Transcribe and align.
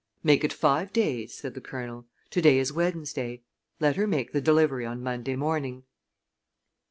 "Make 0.23 0.43
it 0.43 0.51
five 0.51 0.91
days," 0.91 1.31
said 1.35 1.53
the 1.53 1.61
Colonel. 1.61 2.07
"To 2.31 2.41
day 2.41 2.57
is 2.57 2.73
Wednesday. 2.73 3.43
Let 3.79 3.97
her 3.97 4.07
make 4.07 4.31
the 4.31 4.41
delivery 4.41 4.83
on 4.83 5.03
Monday 5.03 5.35
morning." 5.35 5.83